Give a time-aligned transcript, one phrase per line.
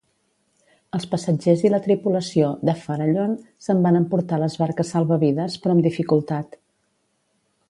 [0.99, 5.91] Els passatgers i la tripulació de "Farallon" se'n van emportar les barques salvavides, però amb
[5.91, 6.63] dificultat.